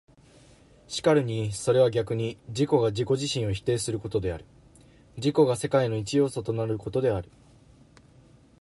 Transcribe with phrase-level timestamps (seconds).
[0.87, 4.45] 然るにそれは逆に自己が自己自身を否定することである、
[5.17, 7.29] 自己が世界の一要素となることである。